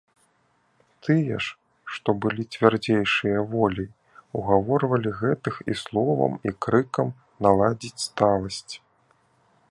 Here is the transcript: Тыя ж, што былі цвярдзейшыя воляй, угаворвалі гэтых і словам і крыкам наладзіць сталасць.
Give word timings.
Тыя 1.07 1.35
ж, 1.47 1.51
што 1.97 2.09
былі 2.25 2.43
цвярдзейшыя 2.55 3.43
воляй, 3.51 3.89
угаворвалі 4.39 5.13
гэтых 5.19 5.55
і 5.73 5.77
словам 5.81 6.33
і 6.53 6.57
крыкам 6.67 7.13
наладзіць 7.47 8.03
сталасць. 8.07 8.73